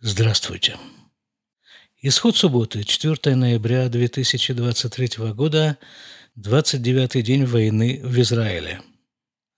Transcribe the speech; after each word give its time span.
Здравствуйте. 0.00 0.76
Исход 2.00 2.36
субботы, 2.36 2.84
4 2.84 3.34
ноября 3.34 3.88
2023 3.88 5.32
года, 5.32 5.76
29-й 6.38 7.22
день 7.22 7.44
войны 7.44 8.00
в 8.04 8.20
Израиле. 8.20 8.80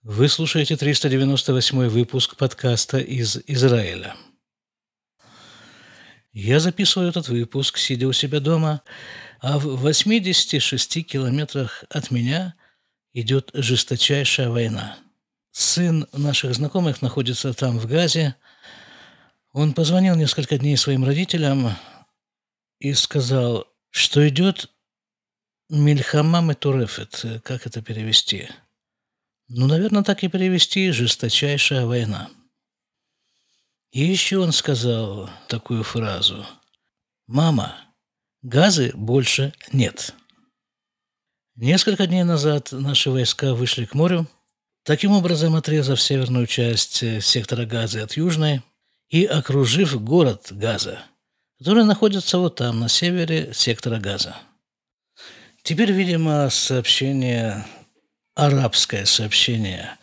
Вы 0.03 0.31
слушаете 0.31 0.79
398 0.79 1.89
выпуск 1.89 2.37
подкаста 2.37 2.97
из 2.97 3.37
Израиля. 3.49 4.17
Я 6.33 6.59
записываю 6.59 7.11
этот 7.11 7.29
выпуск, 7.29 7.77
сидя 7.77 8.09
у 8.09 8.15
себя 8.15 8.41
дома, 8.41 8.81
а 9.41 9.59
в 9.59 9.77
86 9.77 11.07
километрах 11.07 11.85
от 11.91 12.11
меня 12.11 12.55
идет 13.13 13.51
жесточайшая 13.53 14.49
война. 14.49 14.97
Сын 15.51 16.07
наших 16.15 16.55
знакомых 16.55 17.03
находится 17.03 17.53
там, 17.53 17.79
в 17.79 17.87
Газе– 17.87 18.37
он 19.53 19.75
позвонил 19.75 20.15
несколько 20.15 20.59
дней 20.59 20.77
своим 20.77 21.05
родителям 21.05 21.77
и 22.79 22.93
сказал, 22.95 23.67
что 23.91 24.27
идет 24.29 24.71
Мильхама 25.69 26.41
Метурефет. 26.41 27.43
Как 27.45 27.67
это 27.67 27.83
перевести? 27.83 28.49
Ну, 29.49 29.67
наверное, 29.67 30.05
так 30.05 30.23
и 30.23 30.29
перевести 30.29 30.91
«жесточайшая 30.93 31.85
война». 31.85 32.31
И 33.91 34.05
еще 34.05 34.39
он 34.39 34.53
сказал 34.53 35.29
такую 35.49 35.83
фразу. 35.83 36.47
«Мама, 37.27 37.77
газы 38.43 38.93
больше 38.95 39.53
нет». 39.73 40.15
Несколько 41.57 42.07
дней 42.07 42.23
назад 42.23 42.71
наши 42.71 43.11
войска 43.11 43.55
вышли 43.55 43.85
к 43.85 43.95
морю, 43.95 44.29
таким 44.85 45.11
образом 45.11 45.57
отрезав 45.57 46.01
северную 46.01 46.47
часть 46.47 47.23
сектора 47.23 47.67
Газы 47.67 48.01
от 48.01 48.17
южной– 48.17 48.63
и 49.11 49.25
окружив 49.25 50.01
город 50.03 50.47
Газа, 50.51 51.03
который 51.59 51.85
находится 51.85 52.39
вот 52.39 52.57
там, 52.57 52.81
на 52.81 52.89
севере 52.89 53.53
сектора 53.53 53.99
Газа. 53.99 54.37
Теперь, 55.63 55.93
видимо, 55.93 56.49
сообщение, 56.49 57.67
арабское 58.35 59.05
сообщение 59.05 59.99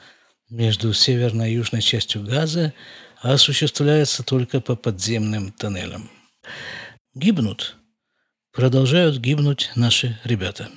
между 0.49 0.93
северной 0.93 1.51
и 1.51 1.55
южной 1.55 1.81
частью 1.81 2.23
Газа 2.23 2.73
осуществляется 3.21 4.23
только 4.23 4.61
по 4.61 4.75
подземным 4.75 5.51
тоннелям. 5.51 6.11
Гибнут, 7.15 7.77
продолжают 8.51 9.17
гибнуть 9.17 9.71
наши 9.75 10.19
ребята. 10.23 10.69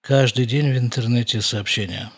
Каждый 0.00 0.46
день 0.46 0.72
в 0.72 0.78
интернете 0.78 1.40
сообщения– 1.42 2.10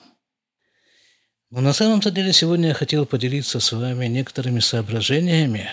но 1.50 1.60
на 1.60 1.72
самом-то 1.72 2.10
деле 2.10 2.32
сегодня 2.32 2.68
я 2.68 2.74
хотел 2.74 3.06
поделиться 3.06 3.58
с 3.58 3.72
вами 3.72 4.06
некоторыми 4.06 4.60
соображениями, 4.60 5.68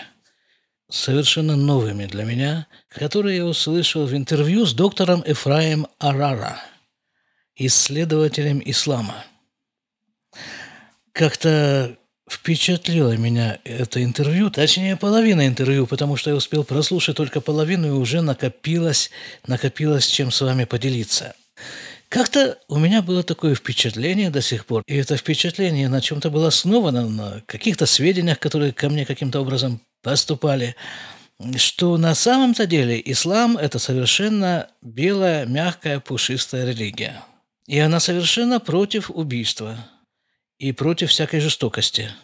совершенно 0.90 1.54
новыми 1.54 2.06
для 2.06 2.24
меня, 2.24 2.66
которые 2.88 3.38
я 3.38 3.46
услышал 3.46 4.06
в 4.06 4.14
интервью 4.14 4.66
с 4.66 4.74
доктором 4.74 5.22
Эфраем 5.24 5.86
Арара, 5.98 6.60
исследователем 7.54 8.60
ислама. 8.64 9.24
Как-то 11.12 11.96
впечатлило 12.28 13.16
меня 13.16 13.60
это 13.64 14.02
интервью, 14.02 14.50
точнее 14.50 14.96
половина 14.96 15.46
интервью, 15.46 15.86
потому 15.86 16.16
что 16.16 16.30
я 16.30 16.36
успел 16.36 16.64
прослушать 16.64 17.16
только 17.16 17.40
половину 17.40 17.86
и 17.86 17.90
уже 17.90 18.20
накопилось, 18.20 19.10
накопилось 19.46 20.06
чем 20.06 20.32
с 20.32 20.40
вами 20.40 20.64
поделиться– 20.64 21.36
как-то 22.08 22.58
у 22.68 22.78
меня 22.78 23.02
было 23.02 23.22
такое 23.22 23.54
впечатление 23.54 24.30
до 24.30 24.40
сих 24.40 24.66
пор, 24.66 24.82
и 24.86 24.96
это 24.96 25.16
впечатление 25.16 25.88
на 25.88 26.00
чем-то 26.00 26.30
было 26.30 26.48
основано, 26.48 27.08
на 27.08 27.42
каких-то 27.46 27.86
сведениях, 27.86 28.38
которые 28.38 28.72
ко 28.72 28.88
мне 28.88 29.04
каким-то 29.04 29.40
образом 29.40 29.80
поступали, 30.02 30.76
что 31.56 31.96
на 31.96 32.14
самом-то 32.14 32.66
деле 32.66 33.00
ислам– 33.04 33.56
это 33.58 33.78
совершенно 33.78 34.68
белая, 34.82 35.46
мягкая, 35.46 36.00
пушистая 36.00 36.66
религия. 36.66 37.22
И 37.66 37.78
она 37.78 38.00
совершенно 38.00 38.60
против 38.60 39.10
убийства 39.10 39.78
и 40.58 40.72
против 40.72 41.10
всякой 41.10 41.40
жестокости– 41.40 42.10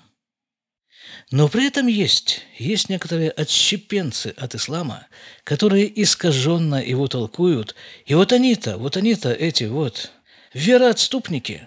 но 1.35 1.49
при 1.49 1.67
этом 1.67 1.89
есть, 1.89 2.43
есть 2.59 2.89
некоторые 2.89 3.29
отщепенцы 3.29 4.33
от 4.37 4.55
ислама, 4.55 5.09
которые 5.43 5.91
искаженно 6.01 6.77
его 6.77 7.09
толкуют. 7.09 7.75
И 8.07 8.15
вот 8.15 8.33
они-то, 8.33 8.79
вот 8.79 8.97
они-то, 8.97 9.33
эти 9.33 9.65
вот 9.65 10.13
вероотступники, 10.53 11.67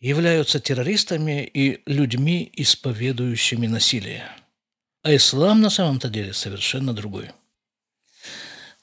являются 0.00 0.60
террористами 0.60 1.44
и 1.44 1.82
людьми, 1.84 2.50
исповедующими 2.54 3.66
насилие. 3.66 4.30
А 5.02 5.14
ислам 5.14 5.60
на 5.60 5.68
самом-то 5.68 6.08
деле 6.08 6.32
совершенно 6.32 6.94
другой. 6.94 7.32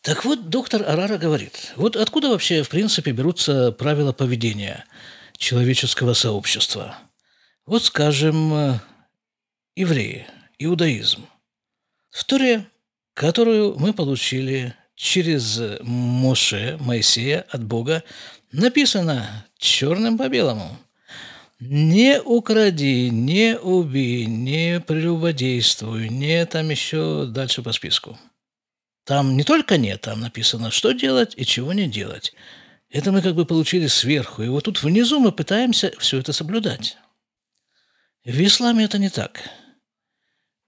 Так 0.01 0.25
вот, 0.25 0.49
доктор 0.49 0.83
Арара 0.83 1.17
говорит, 1.17 1.73
вот 1.75 1.95
откуда 1.95 2.29
вообще, 2.29 2.61
в 2.61 2.69
принципе, 2.69 3.13
берутся 3.13 3.71
правила 3.71 4.13
поведения 4.13 4.85
человеческого 5.37 6.13
сообщества? 6.13 6.99
Вот, 7.65 7.83
скажем, 7.83 8.79
евреи, 9.79 10.27
иудаизм. 10.57 11.25
В 12.11 12.25
Туре, 12.25 12.65
которую 13.13 13.79
мы 13.79 13.93
получили 13.93 14.75
через 14.93 15.61
Моше, 15.81 16.77
Моисея 16.81 17.45
от 17.49 17.63
Бога, 17.63 18.03
написано 18.51 19.45
черным 19.57 20.17
по 20.17 20.27
белому. 20.27 20.77
Не 21.61 22.21
укради, 22.21 23.09
не 23.09 23.57
убей, 23.57 24.25
не 24.25 24.81
прелюбодействуй, 24.81 26.09
не 26.09 26.45
там 26.45 26.69
еще 26.69 27.25
дальше 27.25 27.61
по 27.61 27.71
списку. 27.71 28.19
Там 29.05 29.37
не 29.37 29.43
только 29.45 29.77
нет, 29.77 30.01
там 30.01 30.19
написано, 30.19 30.71
что 30.71 30.91
делать 30.91 31.33
и 31.37 31.45
чего 31.45 31.71
не 31.71 31.87
делать. 31.87 32.33
Это 32.89 33.13
мы 33.13 33.21
как 33.21 33.35
бы 33.35 33.45
получили 33.45 33.87
сверху. 33.87 34.43
И 34.43 34.49
вот 34.49 34.65
тут 34.65 34.83
внизу 34.83 35.21
мы 35.21 35.31
пытаемся 35.31 35.93
все 35.99 36.19
это 36.19 36.33
соблюдать. 36.33 36.97
В 38.25 38.45
исламе 38.45 38.83
это 38.83 38.97
не 38.97 39.09
так. 39.09 39.49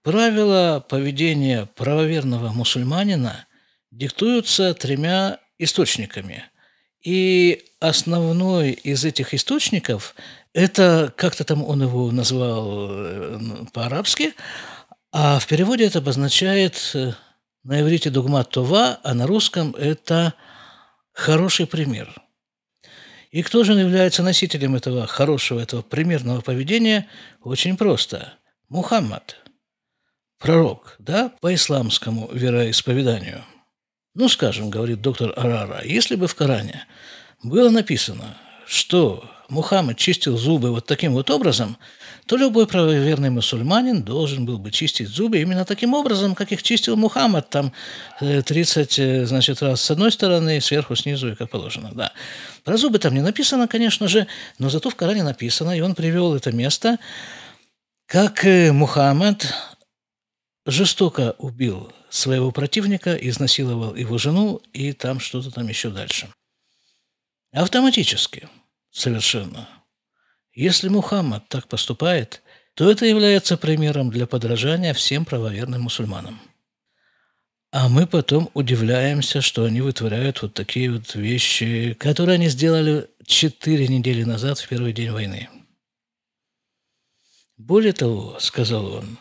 Правила 0.02 0.84
поведения 0.88 1.66
правоверного 1.76 2.48
мусульманина 2.48 3.46
диктуются 3.92 4.74
тремя 4.74 5.38
источниками. 5.58 6.44
И 7.04 7.64
основной 7.78 8.72
из 8.72 9.04
этих 9.04 9.32
источников– 9.32 10.16
это, 10.54 11.12
как-то 11.16 11.44
там 11.44 11.64
он 11.64 11.82
его 11.82 12.10
назвал 12.10 12.88
э, 12.90 13.38
по-арабски, 13.72 14.34
а 15.12 15.38
в 15.38 15.46
переводе 15.46 15.86
это 15.86 16.00
обозначает 16.00 16.90
э, 16.94 17.12
на 17.62 17.80
иврите 17.80 18.10
дугмат 18.10 18.50
това, 18.50 18.98
а 19.04 19.14
на 19.14 19.26
русском 19.28 19.74
это 19.76 20.34
хороший 21.12 21.66
пример. 21.66 22.12
И 23.30 23.42
кто 23.42 23.62
же 23.62 23.72
является 23.72 24.24
носителем 24.24 24.74
этого 24.74 25.06
хорошего, 25.06 25.60
этого 25.60 25.82
примерного 25.82 26.40
поведения? 26.40 27.08
Очень 27.40 27.76
просто. 27.76 28.34
Мухаммад– 28.68 29.36
пророк, 30.42 30.96
да, 30.98 31.32
по 31.40 31.54
исламскому 31.54 32.28
вероисповеданию. 32.32 33.44
Ну, 34.14 34.28
скажем, 34.28 34.70
говорит 34.70 35.00
доктор 35.00 35.32
Арара, 35.36 35.82
если 35.84 36.16
бы 36.16 36.26
в 36.26 36.34
Коране 36.34 36.84
было 37.42 37.70
написано, 37.70 38.36
что 38.66 39.24
Мухаммад 39.48 39.96
чистил 39.96 40.36
зубы 40.36 40.70
вот 40.70 40.86
таким 40.86 41.12
вот 41.12 41.30
образом, 41.30 41.76
то 42.26 42.36
любой 42.36 42.66
правоверный 42.66 43.30
мусульманин 43.30 44.02
должен 44.02 44.46
был 44.46 44.58
бы 44.58 44.70
чистить 44.70 45.08
зубы 45.08 45.40
именно 45.40 45.64
таким 45.64 45.94
образом, 45.94 46.34
как 46.34 46.52
их 46.52 46.62
чистил 46.62 46.96
Мухаммад, 46.96 47.50
там 47.50 47.72
30, 48.20 48.98
э, 48.98 49.02
э, 49.02 49.26
значит, 49.26 49.62
раз 49.62 49.82
с 49.82 49.90
одной 49.90 50.12
стороны, 50.12 50.60
сверху, 50.60 50.96
снизу 50.96 51.32
и 51.32 51.34
как 51.34 51.50
положено, 51.50 51.90
да. 51.92 52.12
Про 52.64 52.76
зубы 52.76 52.98
там 52.98 53.14
не 53.14 53.20
написано, 53.20 53.68
конечно 53.68 54.08
же, 54.08 54.26
но 54.58 54.70
зато 54.70 54.88
в 54.88 54.94
Коране 54.94 55.22
написано, 55.22 55.76
и 55.76 55.80
он 55.80 55.94
привел 55.94 56.34
это 56.34 56.52
место, 56.52 56.98
как 58.06 58.44
э, 58.44 58.72
Мухаммад 58.72 59.52
жестоко 60.66 61.34
убил 61.38 61.92
своего 62.10 62.50
противника, 62.52 63.14
изнасиловал 63.14 63.94
его 63.94 64.18
жену 64.18 64.60
и 64.72 64.92
там 64.92 65.20
что-то 65.20 65.50
там 65.50 65.68
еще 65.68 65.90
дальше. 65.90 66.28
Автоматически, 67.52 68.48
совершенно. 68.90 69.68
Если 70.54 70.88
Мухаммад 70.88 71.48
так 71.48 71.68
поступает, 71.68 72.42
то 72.74 72.90
это 72.90 73.06
является 73.06 73.56
примером 73.56 74.10
для 74.10 74.26
подражания 74.26 74.94
всем 74.94 75.24
правоверным 75.24 75.82
мусульманам. 75.82 76.40
А 77.70 77.88
мы 77.88 78.06
потом 78.06 78.50
удивляемся, 78.52 79.40
что 79.40 79.64
они 79.64 79.80
вытворяют 79.80 80.42
вот 80.42 80.52
такие 80.52 80.92
вот 80.92 81.14
вещи, 81.14 81.94
которые 81.98 82.34
они 82.34 82.48
сделали 82.48 83.08
четыре 83.24 83.88
недели 83.88 84.24
назад, 84.24 84.58
в 84.58 84.68
первый 84.68 84.92
день 84.92 85.10
войны. 85.10 85.48
Более 87.56 87.94
того, 87.94 88.38
сказал 88.40 88.92
он, 88.92 89.18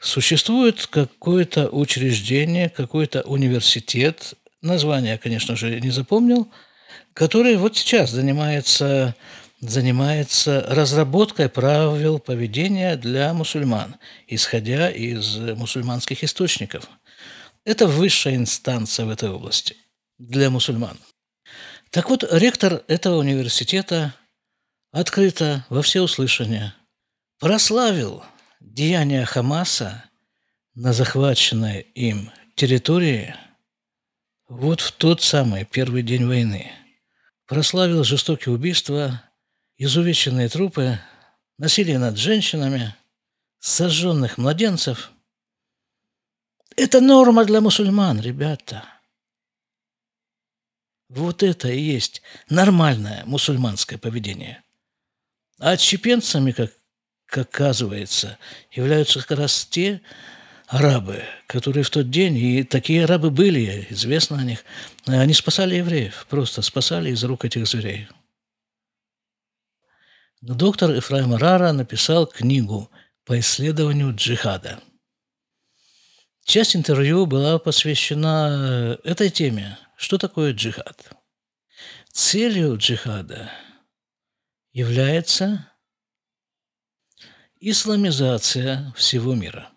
Существует 0.00 0.86
какое-то 0.86 1.68
учреждение, 1.68 2.68
какой-то 2.68 3.22
университет, 3.22 4.34
название 4.62 5.18
конечно 5.18 5.56
же, 5.56 5.80
не 5.80 5.90
запомнил, 5.90 6.48
который 7.14 7.56
вот 7.56 7.76
сейчас 7.76 8.10
занимается, 8.10 9.16
занимается 9.60 10.64
разработкой 10.68 11.48
правил 11.48 12.20
поведения 12.20 12.96
для 12.96 13.34
мусульман, 13.34 13.96
исходя 14.28 14.88
из 14.88 15.36
мусульманских 15.36 16.22
источников. 16.22 16.88
Это 17.64 17.88
высшая 17.88 18.36
инстанция 18.36 19.04
в 19.04 19.10
этой 19.10 19.30
области 19.30 19.76
для 20.18 20.48
мусульман. 20.48 20.96
Так 21.90 22.08
вот, 22.08 22.24
ректор 22.30 22.82
этого 22.86 23.16
университета 23.16 24.14
открыто 24.92 25.66
во 25.70 25.82
всеуслышание 25.82 26.72
прославил 27.40 28.22
деяния 28.60 29.24
Хамаса 29.24 30.04
на 30.74 30.92
захваченной 30.92 31.80
им 31.80 32.30
территории 32.54 33.34
вот 34.48 34.80
в 34.80 34.92
тот 34.92 35.22
самый 35.22 35.64
первый 35.64 36.02
день 36.02 36.26
войны. 36.26 36.72
Прославил 37.46 38.04
жестокие 38.04 38.54
убийства, 38.54 39.22
изувеченные 39.76 40.48
трупы, 40.48 40.98
насилие 41.56 41.98
над 41.98 42.16
женщинами, 42.16 42.94
сожженных 43.58 44.38
младенцев. 44.38 45.12
Это 46.76 47.00
норма 47.00 47.44
для 47.44 47.60
мусульман, 47.60 48.20
ребята– 48.20 48.84
вот 51.08 51.42
это 51.42 51.68
и 51.68 51.80
есть 51.80 52.22
нормальное 52.50 53.24
мусульманское 53.24 53.98
поведение. 53.98 54.62
А 55.58 55.70
отщепенцами, 55.70 56.52
как, 56.52 56.72
как 57.28 57.54
оказывается, 57.54 58.38
являются 58.72 59.20
как 59.20 59.38
раз 59.38 59.66
те 59.66 60.00
арабы, 60.66 61.22
которые 61.46 61.84
в 61.84 61.90
тот 61.90 62.10
день, 62.10 62.36
и 62.36 62.64
такие 62.64 63.04
арабы 63.04 63.30
были, 63.30 63.86
известно 63.90 64.38
о 64.38 64.44
них, 64.44 64.64
они 65.06 65.32
спасали 65.34 65.76
евреев, 65.76 66.26
просто 66.28 66.62
спасали 66.62 67.10
из 67.10 67.22
рук 67.24 67.44
этих 67.44 67.66
зверей. 67.66 68.08
Доктор 70.40 70.96
Ифраим 70.96 71.34
Рара 71.34 71.72
написал 71.72 72.26
книгу 72.26 72.90
по 73.24 73.38
исследованию 73.38 74.14
джихада. 74.14 74.80
Часть 76.44 76.76
интервью 76.76 77.26
была 77.26 77.58
посвящена 77.58 78.98
этой 79.04 79.30
теме– 79.30 79.78
что 79.98 80.16
такое 80.16 80.52
джихад? 80.52 81.10
Целью 82.12 82.76
джихада 82.76 83.50
является 84.72 85.72
исламизация 87.60 88.92
всего 88.96 89.34
мира. 89.34 89.70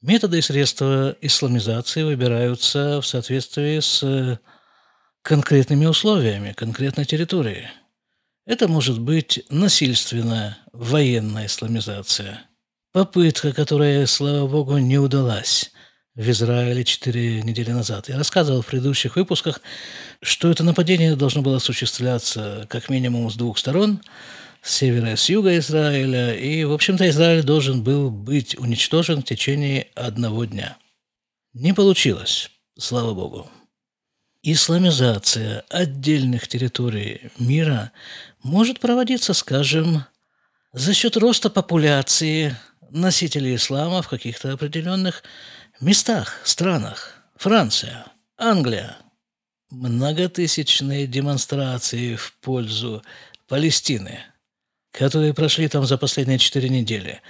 Методы 0.00 0.38
и 0.38 0.42
средства 0.42 1.16
исламизации 1.20 2.02
выбираются 2.02 3.00
в 3.00 3.06
соответствии 3.06 3.80
с 3.80 4.40
конкретными 5.22 5.86
условиями, 5.86 6.52
конкретной 6.52 7.04
территории. 7.04 7.70
Это 8.44 8.66
может 8.66 9.00
быть 9.00 9.44
насильственная 9.48 10.58
военная 10.72 11.46
исламизация, 11.46 12.42
попытка, 12.92 13.52
которая, 13.52 14.06
слава 14.06 14.48
богу, 14.48 14.78
не 14.78 14.98
удалась– 14.98 15.70
в 16.14 16.28
Израиле 16.28 16.84
четыре 16.84 17.42
недели 17.42 17.70
назад. 17.70 18.08
Я 18.08 18.18
рассказывал 18.18 18.60
в 18.62 18.66
предыдущих 18.66 19.16
выпусках, 19.16 19.60
что 20.20 20.50
это 20.50 20.62
нападение 20.62 21.16
должно 21.16 21.40
было 21.40 21.56
осуществляться 21.56 22.66
как 22.68 22.90
минимум 22.90 23.30
с 23.30 23.34
двух 23.34 23.58
сторон, 23.58 24.02
с 24.62 24.76
севера 24.76 25.12
и 25.12 25.16
с 25.16 25.28
юга 25.28 25.58
Израиля, 25.58 26.34
и, 26.34 26.64
в 26.64 26.72
общем-то, 26.72 27.08
Израиль 27.10 27.42
должен 27.42 27.82
был 27.82 28.10
быть 28.10 28.56
уничтожен 28.58 29.20
в 29.20 29.24
течение 29.24 29.88
одного 29.94 30.44
дня. 30.44 30.78
Не 31.52 31.74
получилось, 31.74 32.50
слава 32.78 33.12
богу. 33.12 33.50
Исламизация 34.44 35.64
отдельных 35.68 36.48
территорий 36.48 37.30
мира 37.38 37.92
может 38.42 38.80
проводиться, 38.80 39.34
скажем, 39.34 40.04
за 40.72 40.94
счет 40.94 41.16
роста 41.16 41.50
популяции 41.50 42.56
носителей 42.90 43.56
ислама 43.56 44.02
в 44.02 44.08
каких-то 44.08 44.52
определенных 44.52 45.22
местах, 45.80 46.40
странах. 46.44 47.14
Франция, 47.36 48.06
Англия. 48.36 48.96
Многотысячные 49.70 51.06
демонстрации 51.06 52.14
в 52.16 52.34
пользу 52.40 53.02
Палестины, 53.48 54.20
которые 54.92 55.34
прошли 55.34 55.68
там 55.68 55.84
за 55.84 55.98
последние 55.98 56.38
четыре 56.38 56.68
недели. 56.68 57.20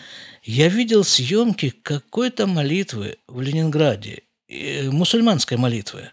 Я 0.43 0.69
видел 0.69 1.05
съемки 1.05 1.71
какой-то 1.71 2.47
молитвы 2.47 3.19
в 3.27 3.41
Ленинграде, 3.41 4.23
мусульманской 4.49 5.57
молитвы, 5.57 6.11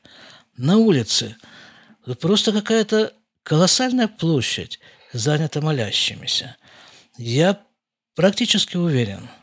на 0.56 0.78
улице. 0.78 1.36
Просто 2.22 2.52
какая-то 2.52 3.14
колоссальная 3.44 4.08
площадь 4.08 4.80
занята 5.12 5.60
молящимися. 5.60 6.56
Я 7.18 7.62
практически 8.16 8.78
уверен– 8.78 9.30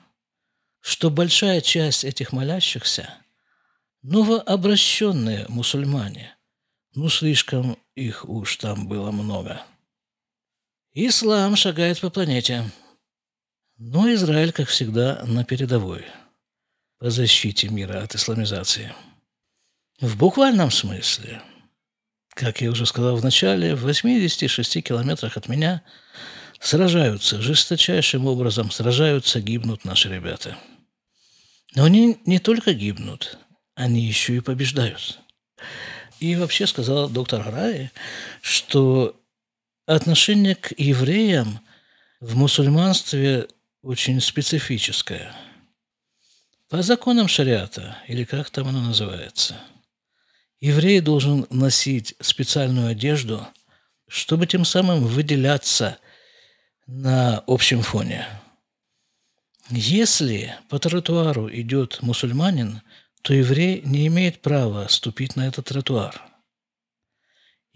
что 0.86 1.10
большая 1.10 1.60
часть 1.62 2.04
этих 2.04 2.30
молящихся– 2.32 3.12
новообращенные 4.02 5.44
мусульмане. 5.48 6.36
Ну, 6.94 7.08
слишком 7.08 7.76
их 7.96 8.28
уж 8.28 8.56
там 8.58 8.86
было 8.86 9.10
много. 9.10 9.62
Ислам 10.98 11.54
шагает 11.56 12.00
по 12.00 12.10
планете. 12.10 12.70
Но 13.78 14.12
Израиль, 14.14 14.52
как 14.52 14.68
всегда, 14.68 15.22
на 15.24 15.44
передовой 15.44 16.06
по 16.98 17.10
защите 17.10 17.68
мира 17.68 18.02
от 18.02 18.14
исламизации. 18.14 18.94
В 20.00 20.16
буквальном 20.16 20.70
смысле, 20.70 21.42
как 22.30 22.62
я 22.62 22.70
уже 22.70 22.86
сказал 22.86 23.16
в 23.16 23.24
начале, 23.24 23.74
в 23.74 23.82
86 23.82 24.82
километрах 24.82 25.36
от 25.36 25.48
меня 25.48 25.82
сражаются, 26.58 27.40
жесточайшим 27.40 28.26
образом 28.26 28.70
сражаются, 28.70 29.40
гибнут 29.40 29.84
наши 29.84 30.08
ребята– 30.08 30.58
но 31.76 31.84
они 31.84 32.18
не 32.24 32.38
только 32.38 32.72
гибнут, 32.72 33.38
они 33.74 34.00
еще 34.00 34.36
и 34.36 34.40
побеждают. 34.40 35.20
И 36.20 36.34
вообще 36.34 36.66
сказал 36.66 37.10
доктор 37.10 37.42
Харари, 37.42 37.92
что 38.40 39.20
отношение 39.86 40.54
к 40.54 40.72
евреям 40.76 41.60
в 42.20 42.36
мусульманстве 42.36 43.48
очень 43.82 44.20
специфическое. 44.20 45.34
По 46.68 46.82
законам 46.82 47.28
шариата, 47.28 47.96
или 48.08 48.24
как 48.24 48.50
там 48.50 48.68
оно 48.68 48.80
называется, 48.80 49.56
еврей 50.60 51.00
должен 51.00 51.46
носить 51.50 52.14
специальную 52.20 52.88
одежду, 52.88 53.46
чтобы 54.08 54.46
тем 54.46 54.64
самым 54.64 55.04
выделяться 55.04 55.98
на 56.86 57.38
общем 57.46 57.82
фоне– 57.82 58.26
если 59.70 60.54
по 60.68 60.78
тротуару 60.78 61.50
идет 61.50 62.00
мусульманин, 62.00 62.82
то 63.22 63.34
еврей 63.34 63.82
не 63.84 64.06
имеет 64.06 64.40
права 64.40 64.86
ступить 64.88 65.34
на 65.34 65.48
этот 65.48 65.66
тротуар. 65.66 66.22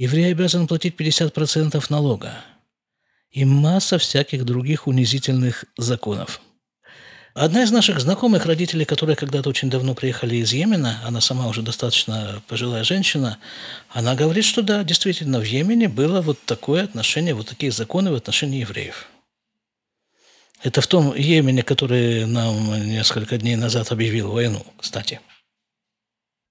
Еврей 0.01 0.33
обязан 0.33 0.67
платить 0.67 0.95
50% 0.99 1.85
налога 1.91 2.33
и 3.31 3.45
масса 3.45 3.99
всяких 3.99 4.47
других 4.47 4.87
унизительных 4.87 5.67
законов. 5.77 6.41
Одна 7.35 7.65
из 7.65 7.71
наших 7.71 8.01
знакомых 8.01 8.47
родителей, 8.47 8.87
которые 8.87 9.15
когда-то 9.15 9.51
очень 9.51 9.69
давно 9.69 9.95
приехали 9.95 10.37
из 10.37 10.55
Йемена, 10.55 11.03
она 11.05 11.21
сама 11.21 11.49
уже 11.49 11.61
достаточно 11.61 12.43
пожилая 12.49 12.83
женщина, 12.83 13.37
она 13.91 14.15
говорит, 14.15 14.47
что 14.47 14.63
да, 14.63 14.85
действительно, 14.85 15.39
в 15.39 15.45
Йемене 15.45 15.91
было 15.91 16.23
вот 16.23 16.39
такое 16.47 16.85
отношение, 16.85 17.35
вот 17.35 17.49
такие 17.49 17.71
законы 17.71 18.11
в 18.11 18.15
отношении 18.15 18.61
евреев– 18.61 19.07
это 20.63 20.81
в 20.81 20.87
том 20.87 21.15
Йемене, 21.15 21.63
который 21.63 22.27
нам 22.27 22.87
несколько 22.87 23.39
дней 23.39 23.57
назад 23.57 23.93
объявил 23.93 24.31
войну, 24.31 24.65
кстати. 24.79 25.21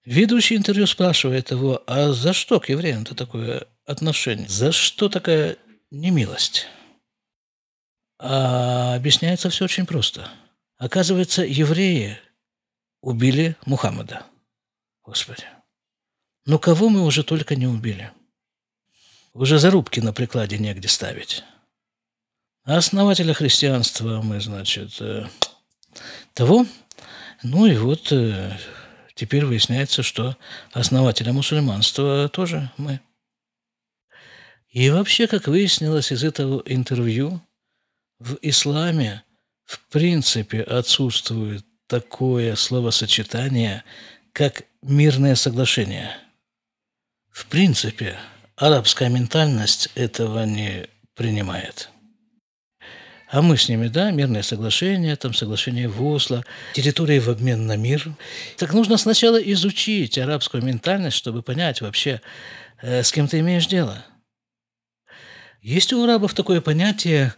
Ведущий 0.06 0.56
интервью 0.56 0.88
спрашивает 0.88 1.52
его, 1.52 1.84
а 1.86 2.12
за 2.14 2.34
что 2.34 2.60
к 2.60 2.70
евреям-то 2.70 3.16
такое 3.16 3.68
отношение? 3.86 4.48
За 4.48 4.72
что 4.72 5.10
такая 5.10 5.58
немилость? 5.92 6.68
А 8.18 8.96
объясняется 8.96 9.50
все 9.50 9.66
очень 9.66 9.86
просто. 9.86 10.30
Оказывается, 10.78 11.44
евреи 11.44 12.18
убили 13.02 13.56
Мухаммада. 13.66 14.24
Господи. 15.04 15.44
Ну 16.46 16.60
кого 16.60 16.90
мы 16.90 17.04
уже 17.04 17.24
только 17.24 17.56
не 17.56 17.68
убили? 17.68 18.12
Уже 19.34 19.60
зарубки 19.60 20.00
на 20.00 20.14
прикладе 20.14 20.58
негде 20.58 20.88
ставить. 20.88 21.44
А 22.64 22.78
основателя 22.78 23.34
христианства 23.34 24.22
мы, 24.22 24.42
значит, 24.42 25.00
э, 25.02 25.28
того. 26.34 26.66
Ну 27.44 27.66
и 27.66 27.76
вот 27.78 28.12
э, 28.12 28.58
теперь 29.20 29.44
выясняется, 29.44 30.02
что 30.02 30.38
основателя 30.72 31.34
мусульманства 31.34 32.30
тоже 32.30 32.72
мы. 32.78 33.02
И 34.70 34.90
вообще, 34.90 35.28
как 35.28 35.48
выяснилось 35.48 36.14
из 36.14 36.24
этого 36.24 36.64
интервью, 36.66 37.42
в 38.20 38.38
исламе 38.42 39.24
в 39.66 39.80
принципе 39.90 40.62
отсутствует 40.62 41.66
такое 41.88 42.56
словосочетание, 42.56 43.84
как 44.32 44.64
мирное 44.82 45.36
соглашение. 45.36 46.16
В 47.30 47.46
принципе, 47.48 48.18
арабская 48.56 49.10
ментальность 49.10 49.90
этого 49.96 50.46
не 50.46 50.88
принимает. 51.14 51.90
А 53.32 53.44
мы 53.44 53.58
с 53.58 53.70
ними, 53.70 53.90
да, 53.90 54.10
мирное 54.10 54.42
соглашение, 54.42 55.16
там 55.16 55.36
соглашение 55.36 55.88
в 55.88 56.04
Осло, 56.04 56.44
территории 56.74 57.20
в 57.20 57.30
обмен 57.30 57.68
на 57.68 57.78
мир. 57.78 58.12
Так 58.58 58.74
нужно 58.74 58.98
сначала 58.98 59.38
изучить 59.38 60.18
арабскую 60.18 60.64
ментальность, 60.64 61.18
чтобы 61.18 61.44
понять 61.44 61.82
вообще, 61.82 62.22
э, 62.82 63.04
с 63.04 63.12
кем 63.12 63.28
ты 63.28 63.40
имеешь 63.40 63.68
дело. 63.68 64.04
Есть 65.62 65.94
у 65.94 66.04
арабов 66.04 66.34
такое 66.34 66.60
понятие 66.60 67.36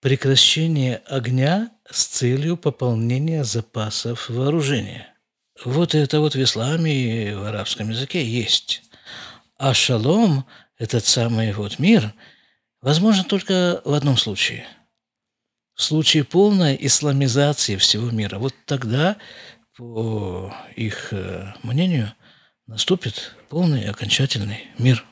прекращение 0.00 1.02
огня 1.06 1.72
с 1.90 2.06
целью 2.06 2.56
пополнения 2.56 3.44
запасов 3.44 4.30
вооружения. 4.30 5.12
Вот 5.62 5.94
это 5.94 6.20
вот 6.20 6.36
в 6.36 6.42
исламе 6.42 7.32
и 7.32 7.34
в 7.34 7.44
арабском 7.44 7.90
языке 7.90 8.24
есть. 8.24 8.82
А 9.58 9.74
шалом, 9.74 10.46
этот 10.78 11.04
самый 11.04 11.52
вот 11.52 11.78
мир, 11.78 12.14
возможно 12.80 13.24
только 13.24 13.82
в 13.84 13.92
одном 13.92 14.16
случае– 14.16 14.66
в 15.78 15.82
случае 15.84 16.24
полной 16.24 16.76
исламизации 16.80 17.76
всего 17.76 18.10
мира, 18.10 18.38
вот 18.40 18.52
тогда, 18.66 19.16
по 19.76 20.52
их 20.74 21.12
э, 21.12 21.54
мнению, 21.62 22.12
наступит 22.66 23.36
полный 23.48 23.88
окончательный 23.88 24.66
мир. 24.76 25.04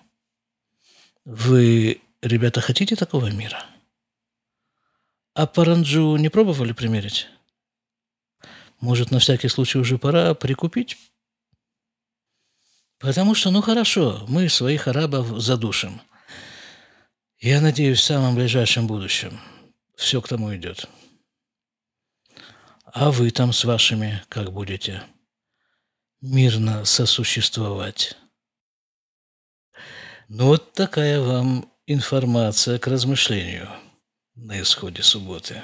Вы, 1.25 2.01
ребята, 2.21 2.61
хотите 2.61 2.97
такого 2.97 3.31
мира? 3.31 3.65
А 5.35 5.47
паранджу 5.47 6.17
не 6.17 6.31
пробовали 6.31 6.73
примерить? 6.73 7.29
Может, 8.81 9.13
на 9.13 9.21
всякий 9.21 9.49
случай 9.49 9.79
уже 9.79 9.99
пора 9.99 10.35
прикупить? 10.35 10.99
Потому 12.99 13.37
что, 13.37 13.53
ну 13.53 13.63
хорошо, 13.63 14.25
мы 14.29 14.49
своих 14.49 14.89
арабов 14.89 15.41
задушим. 15.41 16.01
Я 17.39 17.61
надеюсь, 17.61 18.01
в 18.01 18.05
самом 18.05 18.35
ближайшем 18.35 18.89
будущем– 18.89 19.41
все 19.97 20.21
к 20.23 20.29
тому 20.29 20.55
идет. 20.55 20.89
А 22.85 23.11
вы 23.11 23.31
там 23.31 23.53
с 23.53 23.65
вашими 23.65 24.23
как 24.29 24.53
будете 24.53 25.03
мирно 26.21 26.85
сосуществовать? 26.85 28.17
Ну 30.29 30.47
вот 30.47 30.73
такая 30.73 31.21
вам 31.21 31.73
информация 31.87 32.79
к 32.79 32.87
размышлению 32.87 33.69
на 34.35 34.61
исходе 34.61 35.03
субботы. 35.03 35.63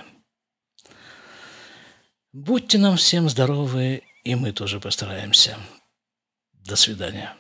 Будьте 2.33 2.79
нам 2.79 2.97
всем 2.97 3.29
здоровы, 3.29 4.03
и 4.25 4.35
мы 4.35 4.53
тоже 4.53 4.81
постараемся. 4.81 5.59
До 6.53 6.77
свидания. 6.77 7.37